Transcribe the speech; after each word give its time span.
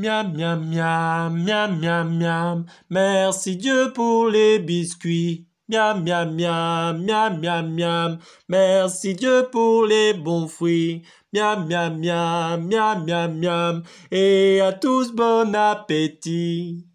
Miam, 0.00 0.32
miam, 0.32 0.70
miam, 0.70 1.44
miam, 1.44 1.78
miam, 1.78 2.18
miam. 2.18 2.64
Merci 2.88 3.56
Dieu 3.56 3.92
pour 3.92 4.30
les 4.30 4.58
biscuits. 4.58 5.46
Miam, 5.68 6.02
miam, 6.02 6.34
miam, 6.34 7.04
miam, 7.04 7.38
miam, 7.38 7.74
miam. 7.74 8.18
Merci 8.48 9.12
Dieu 9.14 9.48
pour 9.52 9.84
les 9.84 10.14
bons 10.14 10.48
fruits. 10.48 11.02
Miam, 11.34 11.68
miam, 11.68 12.00
miam, 12.00 12.66
miam, 12.66 13.04
miam, 13.04 13.38
miam. 13.38 13.82
Et 14.10 14.62
à 14.62 14.72
tous 14.72 15.12
bon 15.12 15.54
appétit. 15.54 16.86